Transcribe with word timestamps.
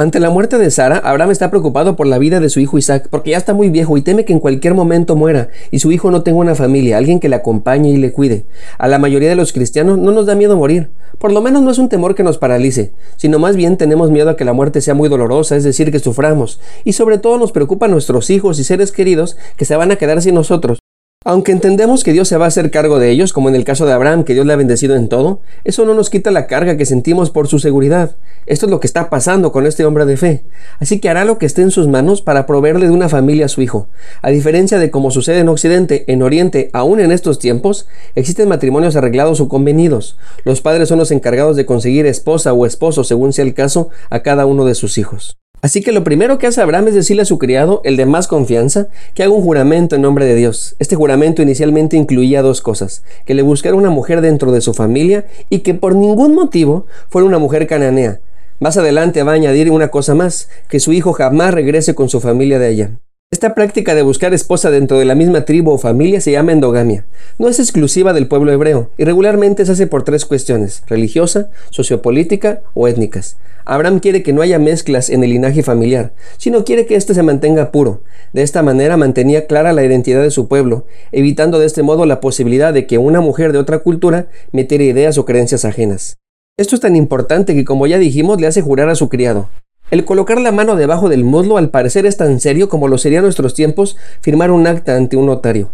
Ante 0.00 0.20
la 0.20 0.30
muerte 0.30 0.58
de 0.58 0.70
Sara, 0.70 0.98
Abraham 0.98 1.32
está 1.32 1.50
preocupado 1.50 1.96
por 1.96 2.06
la 2.06 2.18
vida 2.18 2.38
de 2.38 2.50
su 2.50 2.60
hijo 2.60 2.78
Isaac, 2.78 3.08
porque 3.10 3.32
ya 3.32 3.36
está 3.36 3.52
muy 3.52 3.68
viejo 3.68 3.96
y 3.96 4.02
teme 4.02 4.24
que 4.24 4.32
en 4.32 4.38
cualquier 4.38 4.74
momento 4.74 5.16
muera 5.16 5.48
y 5.72 5.80
su 5.80 5.90
hijo 5.90 6.12
no 6.12 6.22
tenga 6.22 6.38
una 6.38 6.54
familia, 6.54 6.98
alguien 6.98 7.18
que 7.18 7.28
le 7.28 7.34
acompañe 7.34 7.90
y 7.90 7.96
le 7.96 8.12
cuide. 8.12 8.44
A 8.78 8.86
la 8.86 9.00
mayoría 9.00 9.28
de 9.28 9.34
los 9.34 9.52
cristianos 9.52 9.98
no 9.98 10.12
nos 10.12 10.26
da 10.26 10.36
miedo 10.36 10.56
morir. 10.56 10.90
Por 11.18 11.32
lo 11.32 11.42
menos 11.42 11.62
no 11.62 11.72
es 11.72 11.78
un 11.78 11.88
temor 11.88 12.14
que 12.14 12.22
nos 12.22 12.38
paralice, 12.38 12.92
sino 13.16 13.40
más 13.40 13.56
bien 13.56 13.76
tenemos 13.76 14.12
miedo 14.12 14.30
a 14.30 14.36
que 14.36 14.44
la 14.44 14.52
muerte 14.52 14.82
sea 14.82 14.94
muy 14.94 15.08
dolorosa, 15.08 15.56
es 15.56 15.64
decir, 15.64 15.90
que 15.90 15.98
suframos. 15.98 16.60
Y 16.84 16.92
sobre 16.92 17.18
todo 17.18 17.36
nos 17.36 17.50
preocupan 17.50 17.90
nuestros 17.90 18.30
hijos 18.30 18.60
y 18.60 18.62
seres 18.62 18.92
queridos 18.92 19.36
que 19.56 19.64
se 19.64 19.74
van 19.74 19.90
a 19.90 19.96
quedar 19.96 20.22
sin 20.22 20.36
nosotros. 20.36 20.78
Aunque 21.28 21.52
entendemos 21.52 22.04
que 22.04 22.14
Dios 22.14 22.26
se 22.26 22.38
va 22.38 22.46
a 22.46 22.48
hacer 22.48 22.70
cargo 22.70 22.98
de 22.98 23.10
ellos, 23.10 23.34
como 23.34 23.50
en 23.50 23.54
el 23.54 23.64
caso 23.64 23.84
de 23.84 23.92
Abraham, 23.92 24.24
que 24.24 24.32
Dios 24.32 24.46
le 24.46 24.54
ha 24.54 24.56
bendecido 24.56 24.96
en 24.96 25.10
todo, 25.10 25.42
eso 25.62 25.84
no 25.84 25.92
nos 25.92 26.08
quita 26.08 26.30
la 26.30 26.46
carga 26.46 26.78
que 26.78 26.86
sentimos 26.86 27.28
por 27.28 27.48
su 27.48 27.58
seguridad. 27.58 28.16
Esto 28.46 28.64
es 28.64 28.70
lo 28.70 28.80
que 28.80 28.86
está 28.86 29.10
pasando 29.10 29.52
con 29.52 29.66
este 29.66 29.84
hombre 29.84 30.06
de 30.06 30.16
fe. 30.16 30.44
Así 30.80 31.00
que 31.00 31.10
hará 31.10 31.26
lo 31.26 31.36
que 31.36 31.44
esté 31.44 31.60
en 31.60 31.70
sus 31.70 31.86
manos 31.86 32.22
para 32.22 32.46
proveerle 32.46 32.86
de 32.86 32.92
una 32.92 33.10
familia 33.10 33.44
a 33.44 33.48
su 33.48 33.60
hijo. 33.60 33.88
A 34.22 34.30
diferencia 34.30 34.78
de 34.78 34.90
como 34.90 35.10
sucede 35.10 35.40
en 35.40 35.50
Occidente, 35.50 36.04
en 36.10 36.22
Oriente, 36.22 36.70
aún 36.72 36.98
en 36.98 37.12
estos 37.12 37.38
tiempos, 37.38 37.86
existen 38.14 38.48
matrimonios 38.48 38.96
arreglados 38.96 39.42
o 39.42 39.50
convenidos. 39.50 40.16
Los 40.46 40.62
padres 40.62 40.88
son 40.88 40.98
los 40.98 41.10
encargados 41.10 41.56
de 41.56 41.66
conseguir 41.66 42.06
esposa 42.06 42.54
o 42.54 42.64
esposo, 42.64 43.04
según 43.04 43.34
sea 43.34 43.44
el 43.44 43.52
caso, 43.52 43.90
a 44.08 44.22
cada 44.22 44.46
uno 44.46 44.64
de 44.64 44.74
sus 44.74 44.96
hijos. 44.96 45.36
Así 45.60 45.82
que 45.82 45.92
lo 45.92 46.04
primero 46.04 46.38
que 46.38 46.46
hace 46.46 46.60
Abraham 46.60 46.88
es 46.88 46.94
decirle 46.94 47.22
a 47.22 47.26
su 47.26 47.38
criado, 47.38 47.80
el 47.84 47.96
de 47.96 48.06
más 48.06 48.28
confianza, 48.28 48.88
que 49.14 49.24
haga 49.24 49.32
un 49.32 49.42
juramento 49.42 49.96
en 49.96 50.02
nombre 50.02 50.24
de 50.24 50.36
Dios. 50.36 50.76
Este 50.78 50.94
juramento 50.94 51.42
inicialmente 51.42 51.96
incluía 51.96 52.42
dos 52.42 52.62
cosas, 52.62 53.02
que 53.26 53.34
le 53.34 53.42
buscara 53.42 53.74
una 53.74 53.90
mujer 53.90 54.20
dentro 54.20 54.52
de 54.52 54.60
su 54.60 54.72
familia 54.72 55.26
y 55.50 55.60
que 55.60 55.74
por 55.74 55.96
ningún 55.96 56.34
motivo 56.34 56.86
fuera 57.08 57.26
una 57.26 57.38
mujer 57.38 57.66
cananea. 57.66 58.20
Más 58.60 58.76
adelante 58.76 59.22
va 59.22 59.32
a 59.32 59.36
añadir 59.36 59.70
una 59.70 59.88
cosa 59.88 60.14
más, 60.14 60.48
que 60.68 60.80
su 60.80 60.92
hijo 60.92 61.12
jamás 61.12 61.54
regrese 61.54 61.94
con 61.94 62.08
su 62.08 62.20
familia 62.20 62.58
de 62.58 62.66
allá. 62.66 62.90
Esta 63.38 63.54
práctica 63.54 63.94
de 63.94 64.02
buscar 64.02 64.34
esposa 64.34 64.68
dentro 64.68 64.98
de 64.98 65.04
la 65.04 65.14
misma 65.14 65.44
tribu 65.44 65.70
o 65.70 65.78
familia 65.78 66.20
se 66.20 66.32
llama 66.32 66.50
endogamia. 66.50 67.06
No 67.38 67.48
es 67.48 67.60
exclusiva 67.60 68.12
del 68.12 68.26
pueblo 68.26 68.50
hebreo 68.50 68.90
y 68.98 69.04
regularmente 69.04 69.64
se 69.64 69.70
hace 69.70 69.86
por 69.86 70.02
tres 70.02 70.24
cuestiones, 70.24 70.82
religiosa, 70.88 71.48
sociopolítica 71.70 72.62
o 72.74 72.88
étnicas. 72.88 73.36
Abraham 73.64 74.00
quiere 74.00 74.24
que 74.24 74.32
no 74.32 74.42
haya 74.42 74.58
mezclas 74.58 75.08
en 75.08 75.22
el 75.22 75.30
linaje 75.30 75.62
familiar, 75.62 76.14
sino 76.36 76.64
quiere 76.64 76.84
que 76.84 76.96
éste 76.96 77.14
se 77.14 77.22
mantenga 77.22 77.70
puro. 77.70 78.02
De 78.32 78.42
esta 78.42 78.64
manera 78.64 78.96
mantenía 78.96 79.46
clara 79.46 79.72
la 79.72 79.84
identidad 79.84 80.22
de 80.22 80.32
su 80.32 80.48
pueblo, 80.48 80.86
evitando 81.12 81.60
de 81.60 81.66
este 81.66 81.84
modo 81.84 82.06
la 82.06 82.20
posibilidad 82.20 82.74
de 82.74 82.88
que 82.88 82.98
una 82.98 83.20
mujer 83.20 83.52
de 83.52 83.58
otra 83.58 83.78
cultura 83.78 84.26
metiera 84.50 84.82
ideas 84.82 85.16
o 85.16 85.24
creencias 85.24 85.64
ajenas. 85.64 86.16
Esto 86.58 86.74
es 86.74 86.80
tan 86.80 86.96
importante 86.96 87.54
que, 87.54 87.64
como 87.64 87.86
ya 87.86 87.98
dijimos, 87.98 88.40
le 88.40 88.48
hace 88.48 88.62
jurar 88.62 88.88
a 88.88 88.96
su 88.96 89.08
criado. 89.08 89.48
El 89.90 90.04
colocar 90.04 90.38
la 90.38 90.52
mano 90.52 90.76
debajo 90.76 91.08
del 91.08 91.24
muslo 91.24 91.56
al 91.56 91.70
parecer 91.70 92.04
es 92.04 92.18
tan 92.18 92.40
serio 92.40 92.68
como 92.68 92.88
lo 92.88 92.98
sería 92.98 93.20
en 93.20 93.24
nuestros 93.24 93.54
tiempos 93.54 93.96
firmar 94.20 94.50
un 94.50 94.66
acta 94.66 94.94
ante 94.94 95.16
un 95.16 95.24
notario. 95.24 95.70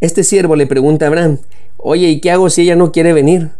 Este 0.00 0.24
siervo 0.24 0.56
le 0.56 0.66
pregunta 0.66 1.04
a 1.04 1.08
Abraham, 1.08 1.38
oye, 1.76 2.08
¿y 2.08 2.20
qué 2.20 2.32
hago 2.32 2.50
si 2.50 2.62
ella 2.62 2.74
no 2.74 2.90
quiere 2.90 3.12
venir? 3.12 3.50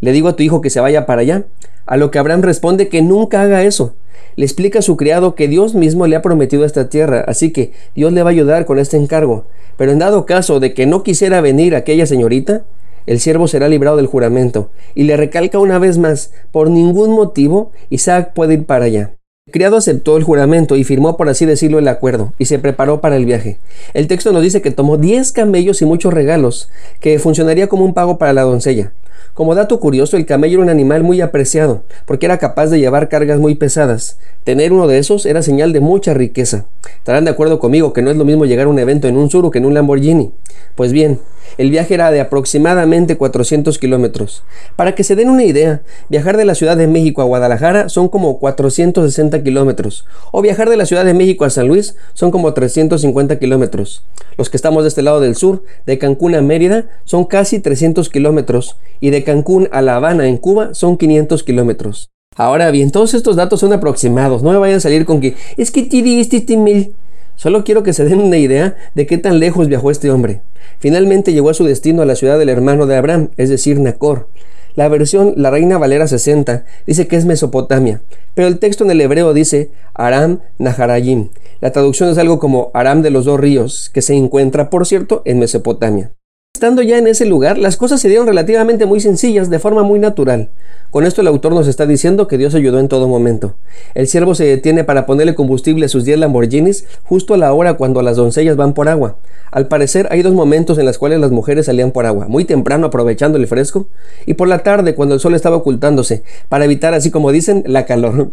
¿Le 0.00 0.10
digo 0.10 0.26
a 0.26 0.34
tu 0.34 0.42
hijo 0.42 0.60
que 0.60 0.70
se 0.70 0.80
vaya 0.80 1.06
para 1.06 1.20
allá? 1.20 1.44
A 1.86 1.96
lo 1.96 2.10
que 2.10 2.18
Abraham 2.18 2.42
responde 2.42 2.88
que 2.88 3.00
nunca 3.00 3.42
haga 3.42 3.62
eso. 3.62 3.94
Le 4.34 4.44
explica 4.44 4.80
a 4.80 4.82
su 4.82 4.96
criado 4.96 5.36
que 5.36 5.46
Dios 5.46 5.76
mismo 5.76 6.08
le 6.08 6.16
ha 6.16 6.22
prometido 6.22 6.64
esta 6.64 6.88
tierra, 6.88 7.24
así 7.28 7.52
que 7.52 7.70
Dios 7.94 8.12
le 8.12 8.24
va 8.24 8.30
a 8.30 8.32
ayudar 8.32 8.66
con 8.66 8.80
este 8.80 8.96
encargo. 8.96 9.44
Pero 9.76 9.92
en 9.92 10.00
dado 10.00 10.26
caso 10.26 10.58
de 10.58 10.74
que 10.74 10.86
no 10.86 11.04
quisiera 11.04 11.40
venir 11.40 11.76
aquella 11.76 12.06
señorita, 12.06 12.64
el 13.06 13.20
siervo 13.20 13.46
será 13.46 13.68
librado 13.68 13.98
del 13.98 14.06
juramento. 14.08 14.70
Y 14.96 15.04
le 15.04 15.16
recalca 15.16 15.60
una 15.60 15.78
vez 15.78 15.96
más, 15.96 16.32
por 16.50 16.70
ningún 16.70 17.12
motivo 17.12 17.70
Isaac 17.88 18.32
puede 18.34 18.54
ir 18.54 18.66
para 18.66 18.86
allá. 18.86 19.12
El 19.46 19.52
criado 19.52 19.76
aceptó 19.76 20.16
el 20.16 20.24
juramento 20.24 20.74
y 20.74 20.84
firmó, 20.84 21.18
por 21.18 21.28
así 21.28 21.44
decirlo, 21.44 21.78
el 21.78 21.86
acuerdo, 21.86 22.32
y 22.38 22.46
se 22.46 22.58
preparó 22.58 23.02
para 23.02 23.16
el 23.16 23.26
viaje. 23.26 23.58
El 23.92 24.06
texto 24.06 24.32
nos 24.32 24.42
dice 24.42 24.62
que 24.62 24.70
tomó 24.70 24.96
10 24.96 25.32
camellos 25.32 25.82
y 25.82 25.84
muchos 25.84 26.14
regalos, 26.14 26.70
que 26.98 27.18
funcionaría 27.18 27.68
como 27.68 27.84
un 27.84 27.92
pago 27.92 28.16
para 28.16 28.32
la 28.32 28.40
doncella. 28.40 28.94
Como 29.34 29.54
dato 29.54 29.80
curioso, 29.80 30.16
el 30.16 30.26
camello 30.26 30.54
era 30.54 30.62
un 30.62 30.70
animal 30.70 31.02
muy 31.02 31.20
apreciado, 31.20 31.84
porque 32.06 32.26
era 32.26 32.38
capaz 32.38 32.66
de 32.68 32.78
llevar 32.78 33.08
cargas 33.08 33.40
muy 33.40 33.54
pesadas. 33.54 34.18
Tener 34.44 34.72
uno 34.72 34.86
de 34.86 34.98
esos 34.98 35.26
era 35.26 35.42
señal 35.42 35.72
de 35.72 35.80
mucha 35.80 36.14
riqueza. 36.14 36.66
Estarán 36.98 37.24
de 37.24 37.30
acuerdo 37.30 37.58
conmigo 37.58 37.92
que 37.92 38.02
no 38.02 38.10
es 38.10 38.16
lo 38.16 38.24
mismo 38.24 38.44
llegar 38.44 38.66
a 38.66 38.70
un 38.70 38.78
evento 38.78 39.08
en 39.08 39.16
un 39.16 39.30
Suru 39.30 39.50
que 39.50 39.58
en 39.58 39.66
un 39.66 39.74
Lamborghini. 39.74 40.32
Pues 40.76 40.92
bien, 40.92 41.18
el 41.56 41.70
viaje 41.70 41.94
era 41.94 42.10
de 42.10 42.20
aproximadamente 42.20 43.16
400 43.16 43.78
kilómetros. 43.78 44.42
Para 44.76 44.94
que 44.94 45.04
se 45.04 45.14
den 45.14 45.30
una 45.30 45.44
idea, 45.44 45.82
viajar 46.08 46.36
de 46.36 46.44
la 46.44 46.56
Ciudad 46.56 46.76
de 46.76 46.88
México 46.88 47.22
a 47.22 47.26
Guadalajara 47.26 47.88
son 47.88 48.08
como 48.08 48.38
460 48.40 49.42
kilómetros, 49.42 50.04
o 50.32 50.42
viajar 50.42 50.68
de 50.68 50.76
la 50.76 50.86
Ciudad 50.86 51.04
de 51.04 51.14
México 51.14 51.44
a 51.44 51.50
San 51.50 51.68
Luis 51.68 51.96
son 52.14 52.30
como 52.30 52.54
350 52.54 53.38
kilómetros. 53.38 54.04
Los 54.36 54.50
que 54.50 54.56
estamos 54.56 54.82
de 54.82 54.88
este 54.88 55.02
lado 55.02 55.20
del 55.20 55.36
sur, 55.36 55.62
de 55.86 55.98
Cancún 55.98 56.34
a 56.34 56.42
Mérida, 56.42 56.86
son 57.04 57.24
casi 57.24 57.60
300 57.60 58.08
kilómetros, 58.08 58.76
y 59.04 59.10
de 59.10 59.22
Cancún 59.22 59.68
a 59.70 59.82
La 59.82 59.96
Habana 59.96 60.26
en 60.28 60.38
Cuba 60.38 60.70
son 60.72 60.96
500 60.96 61.42
kilómetros. 61.42 62.08
Ahora 62.36 62.70
bien, 62.70 62.90
todos 62.90 63.12
estos 63.12 63.36
datos 63.36 63.60
son 63.60 63.74
aproximados, 63.74 64.42
no 64.42 64.50
me 64.50 64.56
vayan 64.56 64.78
a 64.78 64.80
salir 64.80 65.04
con 65.04 65.20
que 65.20 65.34
es 65.58 65.70
que 65.70 65.86
este 65.90 66.56
mil. 66.56 66.94
Solo 67.36 67.64
quiero 67.64 67.82
que 67.82 67.92
se 67.92 68.06
den 68.06 68.18
una 68.18 68.38
idea 68.38 68.78
de 68.94 69.06
qué 69.06 69.18
tan 69.18 69.40
lejos 69.40 69.68
viajó 69.68 69.90
este 69.90 70.10
hombre. 70.10 70.40
Finalmente 70.78 71.34
llegó 71.34 71.50
a 71.50 71.54
su 71.54 71.66
destino 71.66 72.00
a 72.00 72.06
la 72.06 72.16
ciudad 72.16 72.38
del 72.38 72.48
hermano 72.48 72.86
de 72.86 72.96
Abraham, 72.96 73.28
es 73.36 73.50
decir, 73.50 73.78
Nacor. 73.78 74.30
La 74.74 74.88
versión 74.88 75.34
La 75.36 75.50
Reina 75.50 75.76
Valera 75.76 76.08
60 76.08 76.64
dice 76.86 77.06
que 77.06 77.16
es 77.16 77.26
Mesopotamia, 77.26 78.00
pero 78.32 78.48
el 78.48 78.58
texto 78.58 78.84
en 78.84 78.90
el 78.90 79.02
hebreo 79.02 79.34
dice 79.34 79.70
Aram 79.92 80.40
Naharayim. 80.56 81.28
La 81.60 81.72
traducción 81.72 82.08
es 82.08 82.16
algo 82.16 82.38
como 82.38 82.70
Aram 82.72 83.02
de 83.02 83.10
los 83.10 83.26
dos 83.26 83.38
ríos, 83.38 83.90
que 83.92 84.00
se 84.00 84.14
encuentra, 84.14 84.70
por 84.70 84.86
cierto, 84.86 85.20
en 85.26 85.40
Mesopotamia. 85.40 86.12
Estando 86.54 86.82
ya 86.82 86.98
en 86.98 87.08
ese 87.08 87.26
lugar, 87.26 87.58
las 87.58 87.76
cosas 87.76 88.00
se 88.00 88.06
dieron 88.06 88.28
relativamente 88.28 88.86
muy 88.86 89.00
sencillas, 89.00 89.50
de 89.50 89.58
forma 89.58 89.82
muy 89.82 89.98
natural. 89.98 90.50
Con 90.94 91.04
esto 91.04 91.22
el 91.22 91.26
autor 91.26 91.52
nos 91.52 91.66
está 91.66 91.86
diciendo 91.86 92.28
que 92.28 92.38
Dios 92.38 92.54
ayudó 92.54 92.78
en 92.78 92.86
todo 92.86 93.08
momento. 93.08 93.56
El 93.94 94.06
siervo 94.06 94.36
se 94.36 94.44
detiene 94.44 94.84
para 94.84 95.06
ponerle 95.06 95.34
combustible 95.34 95.86
a 95.86 95.88
sus 95.88 96.04
10 96.04 96.20
Lamborghinis 96.20 96.84
justo 97.02 97.34
a 97.34 97.36
la 97.36 97.52
hora 97.52 97.74
cuando 97.74 98.00
las 98.00 98.16
doncellas 98.16 98.54
van 98.56 98.74
por 98.74 98.88
agua. 98.88 99.16
Al 99.50 99.66
parecer 99.66 100.06
hay 100.12 100.22
dos 100.22 100.34
momentos 100.34 100.78
en 100.78 100.86
los 100.86 100.98
cuales 100.98 101.18
las 101.18 101.32
mujeres 101.32 101.66
salían 101.66 101.90
por 101.90 102.06
agua, 102.06 102.28
muy 102.28 102.44
temprano 102.44 102.86
aprovechando 102.86 103.38
el 103.38 103.48
fresco 103.48 103.86
y 104.24 104.34
por 104.34 104.46
la 104.46 104.60
tarde 104.60 104.94
cuando 104.94 105.14
el 105.14 105.20
sol 105.20 105.34
estaba 105.34 105.56
ocultándose, 105.56 106.22
para 106.48 106.64
evitar, 106.64 106.94
así 106.94 107.10
como 107.10 107.32
dicen, 107.32 107.64
la 107.66 107.86
calor. 107.86 108.30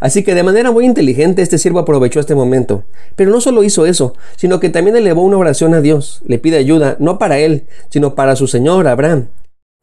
Así 0.00 0.22
que 0.22 0.34
de 0.34 0.42
manera 0.42 0.70
muy 0.70 0.84
inteligente 0.84 1.40
este 1.40 1.56
siervo 1.56 1.78
aprovechó 1.78 2.20
este 2.20 2.34
momento. 2.34 2.84
Pero 3.16 3.30
no 3.30 3.40
solo 3.40 3.64
hizo 3.64 3.86
eso, 3.86 4.14
sino 4.36 4.60
que 4.60 4.68
también 4.68 4.96
elevó 4.96 5.22
una 5.22 5.38
oración 5.38 5.72
a 5.72 5.80
Dios, 5.80 6.20
le 6.26 6.38
pide 6.38 6.58
ayuda, 6.58 6.96
no 6.98 7.18
para 7.18 7.38
él, 7.38 7.64
sino 7.88 8.14
para 8.14 8.36
su 8.36 8.46
señor 8.46 8.86
Abraham. 8.86 9.28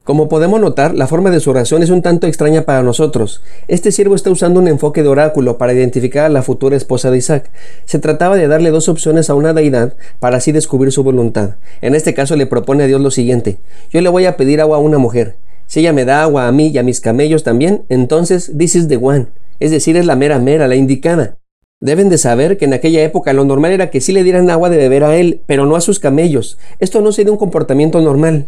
Como 0.03 0.27
podemos 0.27 0.59
notar, 0.59 0.95
la 0.95 1.05
forma 1.05 1.29
de 1.29 1.39
su 1.39 1.51
oración 1.51 1.83
es 1.83 1.91
un 1.91 2.01
tanto 2.01 2.25
extraña 2.25 2.63
para 2.63 2.81
nosotros. 2.81 3.43
Este 3.67 3.91
siervo 3.91 4.15
está 4.15 4.31
usando 4.31 4.59
un 4.59 4.67
enfoque 4.67 5.03
de 5.03 5.09
oráculo 5.09 5.57
para 5.57 5.73
identificar 5.73 6.25
a 6.25 6.29
la 6.29 6.41
futura 6.41 6.75
esposa 6.75 7.11
de 7.11 7.17
Isaac. 7.19 7.51
Se 7.85 7.99
trataba 7.99 8.35
de 8.35 8.47
darle 8.47 8.71
dos 8.71 8.89
opciones 8.89 9.29
a 9.29 9.35
una 9.35 9.53
deidad 9.53 9.95
para 10.19 10.37
así 10.37 10.51
descubrir 10.51 10.91
su 10.91 11.03
voluntad. 11.03 11.57
En 11.81 11.93
este 11.93 12.15
caso 12.15 12.35
le 12.35 12.47
propone 12.47 12.83
a 12.83 12.87
Dios 12.87 13.01
lo 13.01 13.11
siguiente. 13.11 13.59
Yo 13.91 14.01
le 14.01 14.09
voy 14.09 14.25
a 14.25 14.35
pedir 14.35 14.61
agua 14.61 14.77
a 14.77 14.79
una 14.79 14.97
mujer. 14.97 15.35
Si 15.67 15.81
ella 15.81 15.93
me 15.93 16.05
da 16.05 16.23
agua 16.23 16.47
a 16.47 16.51
mí 16.51 16.69
y 16.69 16.77
a 16.79 16.83
mis 16.83 17.01
camellos 17.01 17.43
también, 17.43 17.83
entonces 17.89 18.51
this 18.57 18.75
is 18.75 18.87
the 18.87 18.97
one. 18.97 19.27
Es 19.59 19.69
decir, 19.69 19.95
es 19.95 20.07
la 20.07 20.15
mera 20.15 20.39
mera, 20.39 20.67
la 20.67 20.75
indicada. 20.75 21.37
Deben 21.81 22.09
de 22.09 22.17
saber 22.17 22.57
que 22.57 22.65
en 22.65 22.73
aquella 22.73 23.03
época 23.03 23.33
lo 23.33 23.45
normal 23.45 23.73
era 23.73 23.91
que 23.91 24.01
sí 24.01 24.11
le 24.11 24.23
dieran 24.23 24.49
agua 24.49 24.71
de 24.71 24.77
beber 24.77 25.03
a 25.03 25.15
él, 25.17 25.41
pero 25.45 25.67
no 25.67 25.75
a 25.75 25.81
sus 25.81 25.99
camellos. 25.99 26.57
Esto 26.79 27.01
no 27.01 27.11
sería 27.11 27.31
un 27.31 27.37
comportamiento 27.37 28.01
normal 28.01 28.47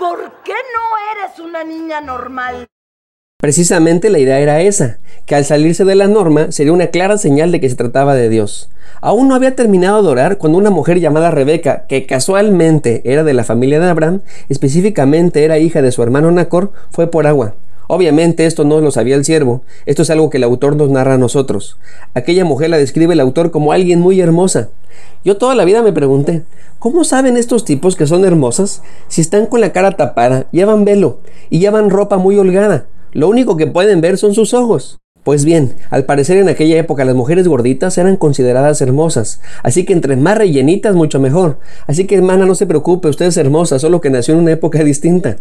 ¿Por 0.00 0.32
qué 0.44 0.49
una 1.50 1.64
niña 1.64 2.00
normal? 2.00 2.68
Precisamente 3.40 4.08
la 4.08 4.20
idea 4.20 4.38
era 4.38 4.60
esa, 4.60 4.98
que 5.26 5.34
al 5.34 5.44
salirse 5.44 5.84
de 5.84 5.96
la 5.96 6.06
norma 6.06 6.52
sería 6.52 6.72
una 6.72 6.88
clara 6.88 7.18
señal 7.18 7.50
de 7.50 7.60
que 7.60 7.68
se 7.68 7.74
trataba 7.74 8.14
de 8.14 8.28
Dios. 8.28 8.70
Aún 9.00 9.26
no 9.26 9.34
había 9.34 9.56
terminado 9.56 10.02
de 10.02 10.08
orar 10.10 10.38
cuando 10.38 10.58
una 10.58 10.70
mujer 10.70 11.00
llamada 11.00 11.32
Rebeca, 11.32 11.86
que 11.88 12.06
casualmente 12.06 13.02
era 13.04 13.24
de 13.24 13.34
la 13.34 13.42
familia 13.42 13.80
de 13.80 13.88
Abraham, 13.88 14.20
específicamente 14.48 15.42
era 15.44 15.58
hija 15.58 15.82
de 15.82 15.90
su 15.90 16.04
hermano 16.04 16.30
Nacor, 16.30 16.72
fue 16.90 17.10
por 17.10 17.26
agua. 17.26 17.54
Obviamente 17.92 18.46
esto 18.46 18.64
no 18.64 18.80
lo 18.80 18.92
sabía 18.92 19.16
el 19.16 19.24
siervo, 19.24 19.62
esto 19.84 20.02
es 20.02 20.10
algo 20.10 20.30
que 20.30 20.36
el 20.36 20.44
autor 20.44 20.76
nos 20.76 20.90
narra 20.90 21.14
a 21.14 21.18
nosotros. 21.18 21.76
Aquella 22.14 22.44
mujer 22.44 22.70
la 22.70 22.78
describe 22.78 23.14
el 23.14 23.18
autor 23.18 23.50
como 23.50 23.72
alguien 23.72 23.98
muy 23.98 24.20
hermosa. 24.20 24.68
Yo 25.24 25.38
toda 25.38 25.56
la 25.56 25.64
vida 25.64 25.82
me 25.82 25.92
pregunté, 25.92 26.44
¿cómo 26.78 27.02
saben 27.02 27.36
estos 27.36 27.64
tipos 27.64 27.96
que 27.96 28.06
son 28.06 28.24
hermosas 28.24 28.82
si 29.08 29.20
están 29.20 29.46
con 29.46 29.60
la 29.60 29.72
cara 29.72 29.96
tapada, 29.96 30.46
llevan 30.52 30.84
velo 30.84 31.18
y 31.50 31.58
llevan 31.58 31.90
ropa 31.90 32.16
muy 32.16 32.38
holgada? 32.38 32.86
Lo 33.10 33.28
único 33.28 33.56
que 33.56 33.66
pueden 33.66 34.00
ver 34.00 34.18
son 34.18 34.34
sus 34.34 34.54
ojos. 34.54 35.00
Pues 35.24 35.44
bien, 35.44 35.74
al 35.90 36.04
parecer 36.04 36.36
en 36.36 36.48
aquella 36.48 36.78
época 36.78 37.04
las 37.04 37.16
mujeres 37.16 37.48
gorditas 37.48 37.98
eran 37.98 38.16
consideradas 38.16 38.80
hermosas, 38.82 39.40
así 39.64 39.84
que 39.84 39.94
entre 39.94 40.14
más 40.14 40.38
rellenitas 40.38 40.94
mucho 40.94 41.18
mejor. 41.18 41.58
Así 41.88 42.06
que 42.06 42.14
hermana, 42.14 42.46
no 42.46 42.54
se 42.54 42.66
preocupe, 42.66 43.08
usted 43.08 43.26
es 43.26 43.36
hermosa, 43.36 43.80
solo 43.80 44.00
que 44.00 44.10
nació 44.10 44.34
en 44.34 44.42
una 44.42 44.52
época 44.52 44.84
distinta. 44.84 45.38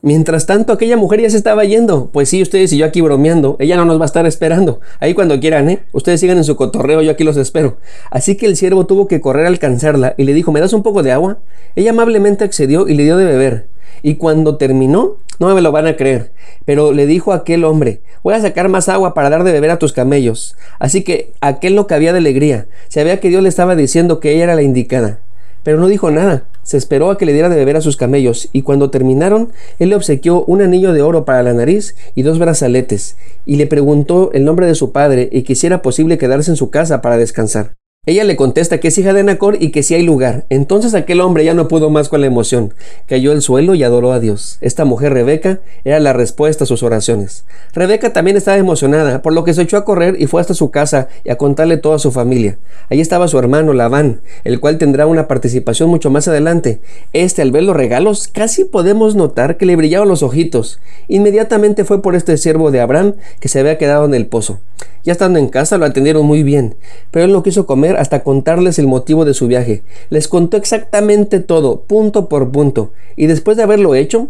Mientras 0.00 0.46
tanto, 0.46 0.72
aquella 0.72 0.96
mujer 0.96 1.20
ya 1.20 1.30
se 1.30 1.36
estaba 1.36 1.64
yendo. 1.64 2.10
Pues 2.12 2.28
sí, 2.28 2.40
ustedes 2.40 2.72
y 2.72 2.78
yo 2.78 2.86
aquí 2.86 3.00
bromeando. 3.00 3.56
Ella 3.58 3.76
no 3.76 3.84
nos 3.84 3.98
va 3.98 4.04
a 4.04 4.06
estar 4.06 4.26
esperando. 4.26 4.80
Ahí 5.00 5.12
cuando 5.12 5.40
quieran, 5.40 5.68
¿eh? 5.68 5.80
Ustedes 5.92 6.20
sigan 6.20 6.36
en 6.36 6.44
su 6.44 6.54
cotorreo, 6.54 7.02
yo 7.02 7.10
aquí 7.10 7.24
los 7.24 7.36
espero. 7.36 7.78
Así 8.10 8.36
que 8.36 8.46
el 8.46 8.56
siervo 8.56 8.86
tuvo 8.86 9.08
que 9.08 9.20
correr 9.20 9.46
a 9.46 9.48
alcanzarla 9.48 10.14
y 10.16 10.22
le 10.22 10.34
dijo, 10.34 10.52
¿me 10.52 10.60
das 10.60 10.72
un 10.72 10.84
poco 10.84 11.02
de 11.02 11.10
agua? 11.10 11.38
Ella 11.74 11.90
amablemente 11.90 12.44
accedió 12.44 12.86
y 12.86 12.94
le 12.94 13.02
dio 13.02 13.16
de 13.16 13.24
beber. 13.24 13.66
Y 14.02 14.14
cuando 14.14 14.56
terminó, 14.56 15.16
no 15.40 15.54
me 15.54 15.60
lo 15.60 15.72
van 15.72 15.86
a 15.86 15.96
creer, 15.96 16.32
pero 16.64 16.92
le 16.92 17.06
dijo 17.06 17.32
a 17.32 17.36
aquel 17.36 17.64
hombre, 17.64 18.00
voy 18.22 18.34
a 18.34 18.40
sacar 18.40 18.68
más 18.68 18.88
agua 18.88 19.14
para 19.14 19.30
dar 19.30 19.44
de 19.44 19.52
beber 19.52 19.70
a 19.70 19.78
tus 19.78 19.92
camellos. 19.92 20.56
Así 20.78 21.02
que 21.02 21.32
aquel 21.40 21.74
no 21.74 21.86
cabía 21.86 22.12
de 22.12 22.18
alegría, 22.18 22.66
sabía 22.88 23.20
que 23.20 23.28
Dios 23.28 23.42
le 23.42 23.48
estaba 23.48 23.76
diciendo 23.76 24.20
que 24.20 24.32
ella 24.32 24.44
era 24.44 24.54
la 24.54 24.62
indicada. 24.62 25.20
Pero 25.62 25.78
no 25.78 25.88
dijo 25.88 26.10
nada, 26.10 26.44
se 26.68 26.76
esperó 26.76 27.10
a 27.10 27.16
que 27.16 27.24
le 27.24 27.32
diera 27.32 27.48
de 27.48 27.56
beber 27.56 27.78
a 27.78 27.80
sus 27.80 27.96
camellos, 27.96 28.50
y 28.52 28.60
cuando 28.60 28.90
terminaron, 28.90 29.52
él 29.78 29.88
le 29.88 29.96
obsequió 29.96 30.44
un 30.44 30.60
anillo 30.60 30.92
de 30.92 31.00
oro 31.00 31.24
para 31.24 31.42
la 31.42 31.54
nariz 31.54 31.96
y 32.14 32.20
dos 32.20 32.38
brazaletes, 32.38 33.16
y 33.46 33.56
le 33.56 33.66
preguntó 33.66 34.30
el 34.34 34.44
nombre 34.44 34.66
de 34.66 34.74
su 34.74 34.92
padre 34.92 35.30
y 35.32 35.44
que 35.44 35.54
si 35.54 35.66
era 35.66 35.80
posible 35.80 36.18
quedarse 36.18 36.50
en 36.50 36.58
su 36.58 36.68
casa 36.68 37.00
para 37.00 37.16
descansar. 37.16 37.77
Ella 38.08 38.24
le 38.24 38.36
contesta 38.36 38.80
que 38.80 38.88
es 38.88 38.96
hija 38.96 39.12
de 39.12 39.22
Nacor 39.22 39.58
y 39.60 39.68
que 39.68 39.82
sí 39.82 39.94
hay 39.94 40.02
lugar. 40.02 40.46
Entonces 40.48 40.94
aquel 40.94 41.20
hombre 41.20 41.44
ya 41.44 41.52
no 41.52 41.68
pudo 41.68 41.90
más 41.90 42.08
con 42.08 42.22
la 42.22 42.26
emoción. 42.26 42.72
Cayó 43.06 43.32
al 43.32 43.42
suelo 43.42 43.74
y 43.74 43.82
adoró 43.82 44.12
a 44.12 44.18
Dios. 44.18 44.56
Esta 44.62 44.86
mujer 44.86 45.12
Rebeca 45.12 45.60
era 45.84 46.00
la 46.00 46.14
respuesta 46.14 46.64
a 46.64 46.66
sus 46.66 46.82
oraciones. 46.82 47.44
Rebeca 47.74 48.14
también 48.14 48.38
estaba 48.38 48.56
emocionada, 48.56 49.20
por 49.20 49.34
lo 49.34 49.44
que 49.44 49.52
se 49.52 49.60
echó 49.60 49.76
a 49.76 49.84
correr 49.84 50.16
y 50.18 50.26
fue 50.26 50.40
hasta 50.40 50.54
su 50.54 50.70
casa 50.70 51.08
y 51.22 51.28
a 51.28 51.36
contarle 51.36 51.76
todo 51.76 51.92
a 51.92 51.98
su 51.98 52.10
familia. 52.10 52.56
Allí 52.88 53.02
estaba 53.02 53.28
su 53.28 53.38
hermano 53.38 53.74
Labán, 53.74 54.22
el 54.44 54.58
cual 54.58 54.78
tendrá 54.78 55.06
una 55.06 55.28
participación 55.28 55.90
mucho 55.90 56.08
más 56.08 56.28
adelante. 56.28 56.80
Este, 57.12 57.42
al 57.42 57.52
ver 57.52 57.64
los 57.64 57.76
regalos, 57.76 58.28
casi 58.28 58.64
podemos 58.64 59.16
notar 59.16 59.58
que 59.58 59.66
le 59.66 59.76
brillaban 59.76 60.08
los 60.08 60.22
ojitos. 60.22 60.80
Inmediatamente 61.08 61.84
fue 61.84 62.00
por 62.00 62.16
este 62.16 62.38
siervo 62.38 62.70
de 62.70 62.80
Abraham 62.80 63.16
que 63.38 63.48
se 63.48 63.60
había 63.60 63.76
quedado 63.76 64.06
en 64.06 64.14
el 64.14 64.28
pozo. 64.28 64.60
Ya 65.04 65.12
estando 65.12 65.38
en 65.38 65.48
casa 65.48 65.78
lo 65.78 65.86
atendieron 65.86 66.26
muy 66.26 66.42
bien, 66.42 66.76
pero 67.10 67.24
él 67.24 67.32
no 67.32 67.42
quiso 67.42 67.66
hasta 67.96 68.22
contarles 68.22 68.78
el 68.78 68.86
motivo 68.86 69.24
de 69.24 69.34
su 69.34 69.46
viaje. 69.46 69.82
Les 70.10 70.28
contó 70.28 70.56
exactamente 70.56 71.40
todo, 71.40 71.82
punto 71.82 72.28
por 72.28 72.50
punto, 72.50 72.92
y 73.16 73.26
después 73.26 73.56
de 73.56 73.62
haberlo 73.62 73.94
hecho, 73.94 74.28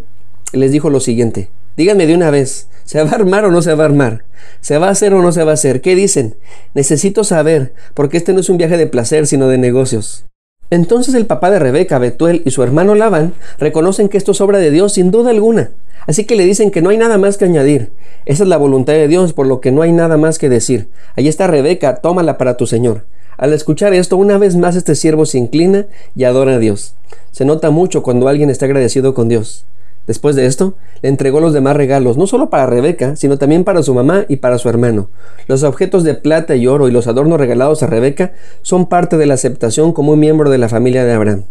les 0.53 0.71
dijo 0.71 0.89
lo 0.89 0.99
siguiente. 0.99 1.49
Díganme 1.77 2.07
de 2.07 2.15
una 2.15 2.31
vez, 2.31 2.67
¿se 2.83 3.01
va 3.01 3.09
a 3.09 3.15
armar 3.15 3.45
o 3.45 3.51
no 3.51 3.61
se 3.61 3.73
va 3.73 3.83
a 3.83 3.87
armar? 3.87 4.25
¿Se 4.61 4.77
va 4.77 4.87
a 4.87 4.91
hacer 4.91 5.13
o 5.13 5.21
no 5.21 5.31
se 5.31 5.43
va 5.43 5.51
a 5.51 5.53
hacer? 5.53 5.81
¿Qué 5.81 5.95
dicen? 5.95 6.35
Necesito 6.73 7.23
saber, 7.23 7.73
porque 7.93 8.17
este 8.17 8.33
no 8.33 8.41
es 8.41 8.49
un 8.49 8.57
viaje 8.57 8.77
de 8.77 8.87
placer, 8.87 9.27
sino 9.27 9.47
de 9.47 9.57
negocios. 9.57 10.25
Entonces 10.71 11.15
el 11.15 11.25
papá 11.25 11.49
de 11.49 11.59
Rebeca, 11.59 11.97
Betuel 11.97 12.43
y 12.45 12.51
su 12.51 12.61
hermano 12.61 12.93
Labán 12.95 13.33
reconocen 13.57 14.07
que 14.07 14.17
esto 14.17 14.33
es 14.33 14.41
obra 14.41 14.59
de 14.59 14.69
Dios 14.69 14.93
sin 14.93 15.09
duda 15.09 15.31
alguna. 15.31 15.71
Así 16.05 16.25
que 16.25 16.35
le 16.35 16.45
dicen 16.45 16.71
que 16.71 16.81
no 16.81 16.89
hay 16.89 16.97
nada 16.97 17.17
más 17.17 17.37
que 17.37 17.45
añadir. 17.45 17.91
Esa 18.25 18.43
es 18.43 18.49
la 18.49 18.57
voluntad 18.57 18.93
de 18.93 19.07
Dios, 19.07 19.33
por 19.33 19.47
lo 19.47 19.61
que 19.61 19.71
no 19.71 19.81
hay 19.81 19.91
nada 19.91 20.17
más 20.17 20.37
que 20.37 20.49
decir. 20.49 20.89
Ahí 21.15 21.27
está 21.27 21.47
Rebeca, 21.47 21.95
tómala 21.97 22.37
para 22.37 22.57
tu 22.57 22.67
Señor. 22.67 23.05
Al 23.39 23.53
escuchar 23.53 23.93
esto, 23.93 24.17
una 24.17 24.37
vez 24.37 24.57
más 24.57 24.75
este 24.75 24.95
siervo 24.95 25.25
se 25.25 25.37
inclina 25.37 25.85
y 26.13 26.25
adora 26.25 26.55
a 26.55 26.59
Dios. 26.59 26.95
Se 27.31 27.45
nota 27.45 27.69
mucho 27.69 28.03
cuando 28.03 28.27
alguien 28.27 28.49
está 28.49 28.65
agradecido 28.65 29.13
con 29.13 29.29
Dios. 29.29 29.63
Después 30.07 30.35
de 30.35 30.45
esto, 30.45 30.73
le 31.01 31.07
entregó 31.07 31.39
los 31.39 31.53
demás 31.53 31.77
regalos, 31.77 32.17
no 32.17 32.27
solo 32.27 32.49
para 32.49 32.65
Rebeca, 32.65 33.15
sino 33.15 33.37
también 33.37 33.63
para 33.63 33.81
su 33.81 33.93
mamá 33.93 34.25
y 34.27 34.37
para 34.37 34.57
su 34.57 34.67
hermano. 34.67 35.09
Los 35.47 35.63
objetos 35.63 36.03
de 36.03 36.15
plata 36.15 36.57
y 36.57 36.67
oro 36.67 36.89
y 36.89 36.91
los 36.91 37.07
adornos 37.07 37.39
regalados 37.39 37.81
a 37.81 37.87
Rebeca 37.87 38.33
son 38.61 38.87
parte 38.87 39.15
de 39.17 39.25
la 39.25 39.35
aceptación 39.35 39.93
como 39.93 40.11
un 40.11 40.19
miembro 40.19 40.49
de 40.49 40.57
la 40.57 40.67
familia 40.67 41.05
de 41.05 41.13
Abraham. 41.13 41.45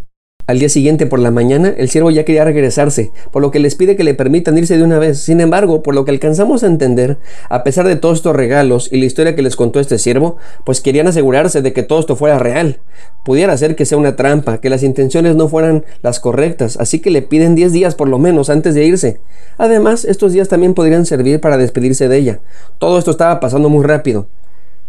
Al 0.48 0.58
día 0.58 0.70
siguiente 0.70 1.04
por 1.04 1.18
la 1.18 1.30
mañana, 1.30 1.74
el 1.76 1.90
siervo 1.90 2.10
ya 2.10 2.24
quería 2.24 2.42
regresarse, 2.42 3.12
por 3.30 3.42
lo 3.42 3.50
que 3.50 3.58
les 3.58 3.74
pide 3.74 3.96
que 3.96 4.02
le 4.02 4.14
permitan 4.14 4.56
irse 4.56 4.78
de 4.78 4.82
una 4.82 4.98
vez. 4.98 5.18
Sin 5.18 5.42
embargo, 5.42 5.82
por 5.82 5.94
lo 5.94 6.06
que 6.06 6.10
alcanzamos 6.10 6.62
a 6.62 6.68
entender, 6.68 7.18
a 7.50 7.62
pesar 7.64 7.86
de 7.86 7.96
todos 7.96 8.16
estos 8.16 8.34
regalos 8.34 8.88
y 8.90 8.98
la 8.98 9.04
historia 9.04 9.36
que 9.36 9.42
les 9.42 9.56
contó 9.56 9.78
este 9.78 9.98
siervo, 9.98 10.38
pues 10.64 10.80
querían 10.80 11.06
asegurarse 11.06 11.60
de 11.60 11.74
que 11.74 11.82
todo 11.82 12.00
esto 12.00 12.16
fuera 12.16 12.38
real. 12.38 12.78
Pudiera 13.24 13.54
ser 13.58 13.76
que 13.76 13.84
sea 13.84 13.98
una 13.98 14.16
trampa, 14.16 14.58
que 14.58 14.70
las 14.70 14.82
intenciones 14.82 15.36
no 15.36 15.50
fueran 15.50 15.84
las 16.00 16.18
correctas, 16.18 16.78
así 16.78 17.00
que 17.00 17.10
le 17.10 17.20
piden 17.20 17.54
10 17.54 17.70
días 17.74 17.94
por 17.94 18.08
lo 18.08 18.18
menos 18.18 18.48
antes 18.48 18.74
de 18.74 18.86
irse. 18.86 19.20
Además, 19.58 20.06
estos 20.06 20.32
días 20.32 20.48
también 20.48 20.72
podrían 20.72 21.04
servir 21.04 21.40
para 21.40 21.58
despedirse 21.58 22.08
de 22.08 22.16
ella. 22.16 22.40
Todo 22.78 22.98
esto 22.98 23.10
estaba 23.10 23.38
pasando 23.38 23.68
muy 23.68 23.84
rápido. 23.84 24.28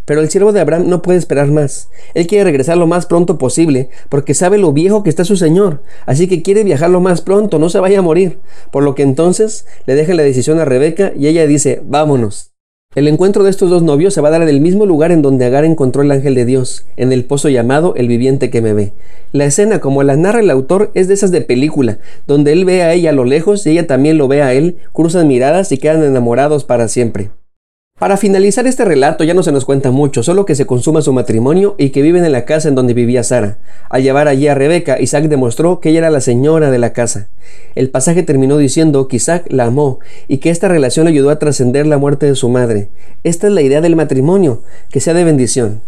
Pero 0.10 0.22
el 0.22 0.30
siervo 0.32 0.52
de 0.52 0.60
Abraham 0.60 0.86
no 0.88 1.04
puede 1.04 1.20
esperar 1.20 1.52
más. 1.52 1.88
Él 2.16 2.26
quiere 2.26 2.44
regresar 2.44 2.76
lo 2.78 2.88
más 2.88 3.06
pronto 3.06 3.38
posible 3.38 3.90
porque 4.10 4.34
sabe 4.34 4.58
lo 4.58 4.74
viejo 4.74 5.04
que 5.04 5.12
está 5.12 5.24
su 5.24 5.38
señor. 5.38 5.84
Así 6.08 6.28
que 6.28 6.42
quiere 6.42 6.64
viajar 6.64 6.90
lo 6.90 7.00
más 7.00 7.22
pronto, 7.22 7.60
no 7.60 7.70
se 7.70 7.80
vaya 7.80 8.00
a 8.00 8.02
morir. 8.02 8.40
Por 8.72 8.82
lo 8.82 8.96
que 8.96 9.04
entonces 9.04 9.68
le 9.86 9.94
deja 9.94 10.16
la 10.16 10.24
decisión 10.24 10.60
a 10.60 10.66
Rebeca 10.66 11.14
y 11.16 11.28
ella 11.28 11.46
dice, 11.46 11.84
vámonos. 11.86 12.54
El 12.96 13.08
encuentro 13.08 13.44
de 13.44 13.52
estos 13.52 13.70
dos 13.70 13.84
novios 13.84 14.16
se 14.16 14.22
va 14.22 14.30
a 14.30 14.32
dar 14.32 14.42
en 14.42 14.50
el 14.50 14.62
mismo 14.62 14.88
lugar 14.88 15.12
en 15.12 15.22
donde 15.22 15.46
Agar 15.46 15.64
encontró 15.64 16.02
el 16.02 16.10
ángel 16.10 16.34
de 16.34 16.46
Dios, 16.46 16.88
en 16.98 17.12
el 17.12 17.24
pozo 17.24 17.48
llamado 17.48 17.94
El 17.96 18.08
viviente 18.08 18.50
que 18.50 18.64
me 18.64 18.74
ve. 18.74 18.94
La 19.32 19.46
escena, 19.46 19.80
como 19.80 20.02
la 20.02 20.16
narra 20.16 20.40
el 20.40 20.50
autor, 20.50 20.90
es 20.96 21.08
de 21.08 21.14
esas 21.14 21.30
de 21.30 21.42
película, 21.42 22.00
donde 22.26 22.52
él 22.52 22.66
ve 22.66 22.82
a 22.82 22.94
ella 22.94 23.12
a 23.12 23.14
lo 23.14 23.26
lejos 23.26 23.64
y 23.68 23.70
ella 23.70 23.86
también 23.86 24.18
lo 24.18 24.28
ve 24.28 24.42
a 24.42 24.54
él, 24.54 24.78
cruzan 24.92 25.28
miradas 25.28 25.72
y 25.72 25.78
quedan 25.78 26.04
enamorados 26.04 26.64
para 26.64 26.88
siempre. 26.88 27.30
Para 28.00 28.16
finalizar 28.16 28.66
este 28.66 28.86
relato 28.86 29.26
ya 29.26 29.34
no 29.34 29.44
se 29.44 29.52
nos 29.52 29.66
cuenta 29.66 29.92
mucho, 29.92 30.24
solo 30.24 30.46
que 30.46 30.56
se 30.56 30.66
consuma 30.66 31.02
su 31.02 31.12
matrimonio 31.12 31.76
y 31.78 31.90
que 31.90 32.02
viven 32.02 32.24
en 32.24 32.32
la 32.32 32.46
casa 32.46 32.70
en 32.70 32.76
donde 32.76 32.94
vivía 32.94 33.26
Sara. 33.26 33.58
Al 33.90 34.04
llevar 34.04 34.30
allí 34.30 34.48
a 34.48 34.56
Rebeca, 34.56 35.02
Isaac 35.02 35.26
demostró 35.26 35.82
que 35.82 35.90
ella 35.90 36.00
era 36.00 36.10
la 36.10 36.22
señora 36.22 36.72
de 36.72 36.78
la 36.78 36.94
casa. 36.94 37.28
El 37.76 37.90
pasaje 37.90 38.24
terminó 38.24 38.58
diciendo 38.58 39.10
que 39.10 39.18
Isaac 39.18 39.48
la 39.50 39.66
amó 39.66 40.00
y 40.30 40.38
que 40.38 40.50
esta 40.50 40.70
relación 40.70 41.08
le 41.08 41.12
ayudó 41.12 41.30
a 41.30 41.40
trascender 41.40 41.86
la 41.88 41.98
muerte 41.98 42.26
de 42.26 42.36
su 42.36 42.48
madre. 42.48 42.88
Esta 43.26 43.48
es 43.48 43.54
la 43.54 43.64
idea 43.64 43.82
del 43.82 43.98
matrimonio, 43.98 44.64
que 44.92 45.02
sea 45.02 45.14
de 45.14 45.26
bendición. 45.26 45.82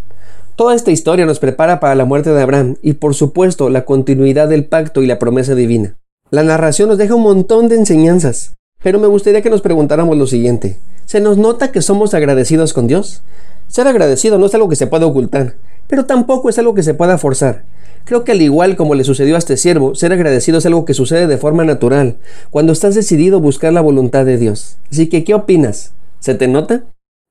Toda 0.57 0.75
esta 0.75 0.91
historia 0.91 1.25
nos 1.25 1.39
prepara 1.39 1.79
para 1.79 1.95
la 1.95 2.03
muerte 2.03 2.29
de 2.31 2.41
Abraham 2.41 2.75
y 2.81 2.93
por 2.93 3.15
supuesto 3.15 3.69
la 3.69 3.85
continuidad 3.85 4.49
del 4.49 4.65
pacto 4.65 5.01
y 5.01 5.07
la 5.07 5.17
promesa 5.17 5.55
divina. 5.55 5.95
La 6.29 6.43
narración 6.43 6.89
nos 6.89 6.97
deja 6.97 7.15
un 7.15 7.23
montón 7.23 7.69
de 7.69 7.75
enseñanzas, 7.75 8.53
pero 8.83 8.99
me 8.99 9.07
gustaría 9.07 9.41
que 9.41 9.49
nos 9.49 9.61
preguntáramos 9.61 10.17
lo 10.17 10.27
siguiente 10.27 10.77
se 11.11 11.19
nos 11.19 11.37
nota 11.37 11.73
que 11.73 11.81
somos 11.81 12.13
agradecidos 12.13 12.71
con 12.71 12.87
Dios. 12.87 13.21
Ser 13.67 13.85
agradecido 13.85 14.37
no 14.37 14.45
es 14.45 14.55
algo 14.55 14.69
que 14.69 14.77
se 14.77 14.87
pueda 14.87 15.05
ocultar, 15.05 15.55
pero 15.87 16.05
tampoco 16.05 16.47
es 16.47 16.57
algo 16.57 16.73
que 16.73 16.83
se 16.83 16.93
pueda 16.93 17.17
forzar. 17.17 17.65
Creo 18.05 18.23
que 18.23 18.31
al 18.31 18.41
igual 18.41 18.77
como 18.77 18.95
le 18.95 19.03
sucedió 19.03 19.35
a 19.35 19.39
este 19.39 19.57
siervo, 19.57 19.93
ser 19.93 20.13
agradecido 20.13 20.59
es 20.59 20.65
algo 20.65 20.85
que 20.85 20.93
sucede 20.93 21.27
de 21.27 21.37
forma 21.37 21.65
natural, 21.65 22.15
cuando 22.49 22.71
estás 22.71 22.95
decidido 22.95 23.39
a 23.39 23.41
buscar 23.41 23.73
la 23.73 23.81
voluntad 23.81 24.25
de 24.25 24.37
Dios. 24.37 24.77
Así 24.89 25.07
que, 25.07 25.25
¿qué 25.25 25.33
opinas? 25.33 25.91
¿Se 26.21 26.33
te 26.33 26.47
nota? 26.47 26.85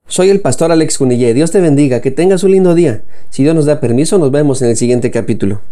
Soy 0.07 0.29
el 0.29 0.41
pastor 0.41 0.73
Alex 0.73 0.99
Cunillé. 0.99 1.33
Dios 1.33 1.51
te 1.51 1.63
bendiga, 1.63 2.03
que 2.03 2.11
tengas 2.11 2.45
un 2.45 2.51
lindo 2.51 2.75
día. 2.75 3.01
Si 3.31 3.45
Dios 3.45 3.55
nos 3.55 3.65
da 3.65 3.81
permiso, 3.81 4.19
nos 4.19 4.31
vemos 4.31 4.61
en 4.61 4.69
el 4.69 4.77
siguiente 4.77 5.11
capítulo. 5.11 5.63